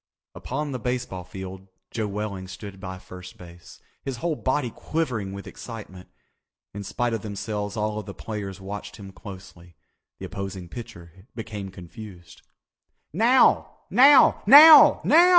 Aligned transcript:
Upon 0.33 0.71
the 0.71 0.79
baseball 0.79 1.23
field 1.23 1.67
Joe 1.91 2.07
Welling 2.07 2.47
stood 2.47 2.79
by 2.79 2.97
first 2.97 3.37
base, 3.37 3.79
his 4.01 4.17
whole 4.17 4.35
body 4.35 4.71
quivering 4.71 5.31
with 5.31 5.45
excitement. 5.45 6.09
In 6.73 6.83
spite 6.83 7.13
of 7.13 7.21
themselves 7.21 7.77
all 7.77 8.01
the 8.01 8.15
players 8.15 8.59
watched 8.59 8.95
him 8.95 9.11
closely. 9.11 9.75
The 10.17 10.25
opposing 10.25 10.69
pitcher 10.69 11.27
became 11.35 11.69
confused. 11.69 12.41
"Now! 13.13 13.75
Now! 13.91 14.41
Now! 14.47 15.01
Now!" 15.03 15.29